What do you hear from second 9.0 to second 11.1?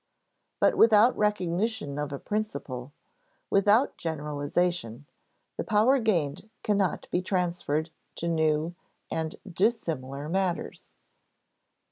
and dissimilar matters.